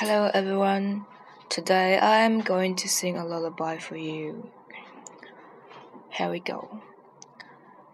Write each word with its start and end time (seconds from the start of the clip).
Hello 0.00 0.30
everyone. 0.32 1.04
Today 1.50 1.98
I 1.98 2.20
am 2.20 2.40
going 2.40 2.74
to 2.76 2.88
sing 2.88 3.18
a 3.18 3.26
lullaby 3.26 3.76
for 3.76 3.98
you. 3.98 4.48
Here 6.08 6.30
we 6.30 6.40
go. 6.40 6.80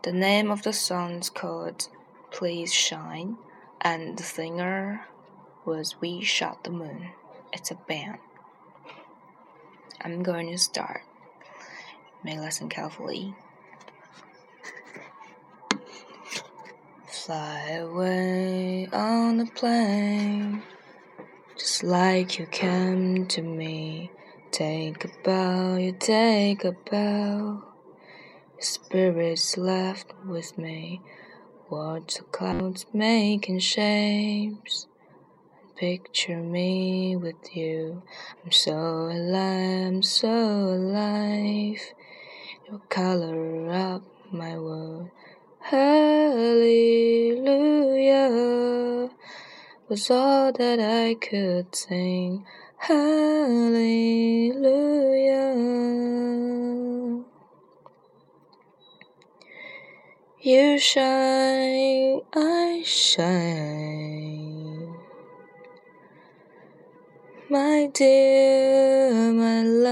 The 0.04 0.12
name 0.12 0.52
of 0.52 0.62
the 0.62 0.72
song 0.72 1.14
is 1.14 1.30
called 1.30 1.88
Please 2.30 2.72
Shine, 2.72 3.38
and 3.80 4.16
the 4.16 4.22
singer 4.22 5.04
was 5.64 6.00
We 6.00 6.22
Shot 6.22 6.62
the 6.62 6.70
Moon. 6.70 7.08
It's 7.52 7.72
a 7.72 7.74
band. 7.74 8.18
I'm 10.00 10.22
going 10.22 10.48
to 10.52 10.58
start. 10.58 11.00
May 12.22 12.38
listen 12.38 12.68
carefully. 12.68 13.34
Fly 17.08 17.80
away 17.80 18.86
on 18.92 19.40
a 19.40 19.46
plane 19.46 20.62
just 21.58 21.82
like 21.82 22.38
you 22.38 22.46
came 22.46 23.26
to 23.26 23.40
me. 23.40 24.10
Take 24.50 25.04
a 25.04 25.08
bow, 25.24 25.76
you 25.76 25.92
take 25.92 26.64
a 26.64 26.72
bow. 26.72 27.62
Your 28.54 28.62
spirit's 28.62 29.56
left 29.56 30.12
with 30.26 30.58
me. 30.58 31.00
Watch 31.70 32.16
the 32.16 32.24
clouds 32.24 32.86
making 32.92 33.60
shapes. 33.60 34.86
Picture 35.76 36.38
me 36.38 37.16
with 37.16 37.56
you. 37.56 38.02
I'm 38.44 38.52
so 38.52 38.76
alive, 38.76 39.88
I'm 39.88 40.02
so 40.02 40.28
alive. 40.28 41.80
Your 42.68 42.80
color 42.88 43.70
up 43.70 44.02
my 44.30 44.58
world. 44.58 45.10
Hallelujah 45.60 47.65
was 49.88 50.10
all 50.10 50.52
that 50.52 50.80
I 50.80 51.14
could 51.14 51.74
sing. 51.74 52.44
Hallelujah. 52.76 53.74
You 60.40 60.78
shine, 60.78 62.20
I 62.34 62.82
shine. 62.84 64.94
My 67.48 67.88
dear, 67.94 69.32
my 69.32 69.62
life 69.62 69.86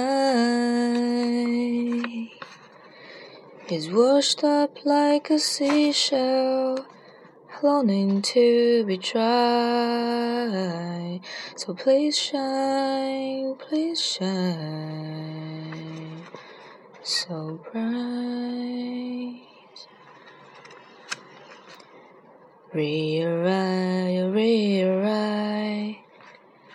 is 3.70 3.88
washed 3.90 4.42
up 4.42 4.84
like 4.84 5.30
a 5.30 5.38
seashell 5.38 6.84
longing 7.62 8.22
to 8.22 8.84
be 8.84 8.96
dry. 8.96 9.20
So 11.56 11.74
please 11.74 12.18
shine, 12.18 13.54
please 13.56 14.02
shine, 14.02 16.22
so 17.02 17.60
bright. 17.72 19.42
Rear 22.72 23.46
eye, 23.46 26.00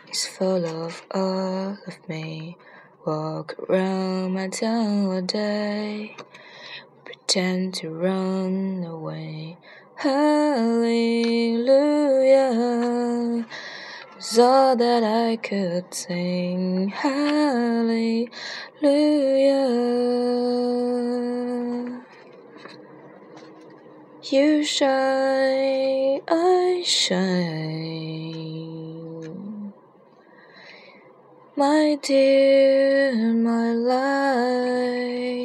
is 0.10 0.26
full 0.26 0.66
of 0.66 1.04
all 1.12 1.78
of 1.86 2.08
me. 2.08 2.56
Walk 3.06 3.56
around 3.70 4.34
my 4.34 4.48
town 4.48 5.08
all 5.08 5.22
day, 5.22 6.16
pretend 7.10 7.74
to 7.74 7.90
run 7.90 8.84
away. 8.84 9.58
Hallelujah 9.96 11.50
was 14.16 14.38
all 14.38 14.76
that 14.76 15.04
I 15.04 15.38
could 15.38 15.92
sing. 15.92 16.90
Hallelujah. 16.90 18.30
You 24.32 24.64
shine, 24.64 26.22
I 26.28 26.84
shine. 26.86 27.34
My 31.56 31.98
dear, 32.04 33.34
my 33.34 33.74
life 33.74 35.40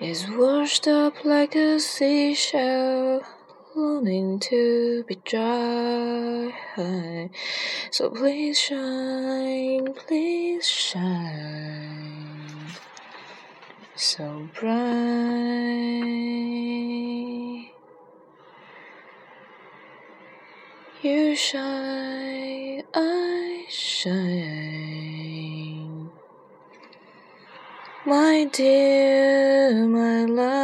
is 0.00 0.26
washed 0.28 0.88
up 0.88 1.24
like 1.24 1.54
a 1.54 1.78
seashell, 1.78 3.22
longing 3.76 4.40
to 4.40 5.04
be 5.04 5.14
dry. 5.24 6.52
So 7.90 8.10
please 8.10 8.58
shine, 8.58 9.94
please 9.94 10.66
shine, 10.68 12.66
so 13.94 14.48
bright. 14.58 14.74
You 21.02 21.36
shine, 21.36 22.82
I 22.94 23.66
shine. 23.68 24.73
My 28.06 28.44
dear, 28.52 29.88
my 29.88 30.26
life 30.26 30.60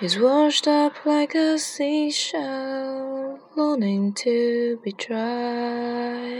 is 0.00 0.18
washed 0.18 0.66
up 0.66 1.04
like 1.04 1.34
a 1.34 1.58
seashell, 1.58 3.40
longing 3.56 4.14
to 4.14 4.80
be 4.82 4.92
dry. 4.92 6.30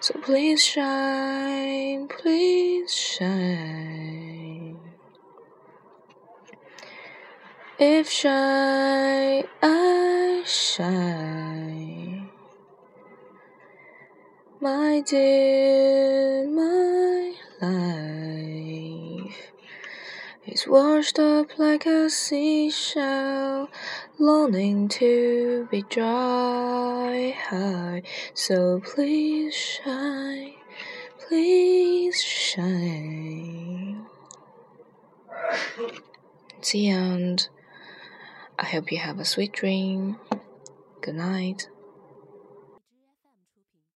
So 0.00 0.14
please 0.22 0.64
shine, 0.64 2.08
please 2.08 2.94
shine. 2.94 4.80
If 7.78 8.08
shine, 8.08 9.44
I 9.62 10.42
shine. 10.46 11.69
My 14.62 15.00
dear, 15.00 16.46
my 16.46 17.32
life 17.62 19.52
is 20.46 20.66
washed 20.68 21.18
up 21.18 21.58
like 21.58 21.86
a 21.86 22.10
seashell, 22.10 23.70
longing 24.18 24.88
to 24.88 25.66
be 25.70 25.80
dry. 25.88 27.34
High 27.48 28.02
so 28.34 28.80
please 28.80 29.54
shine, 29.54 30.52
please 31.26 32.22
shine. 32.22 34.04
It's 36.58 36.72
the 36.72 36.90
end. 36.90 37.48
I 38.58 38.66
hope 38.66 38.92
you 38.92 38.98
have 38.98 39.20
a 39.20 39.24
sweet 39.24 39.52
dream. 39.52 40.18
Good 41.00 41.14
night. 41.14 41.70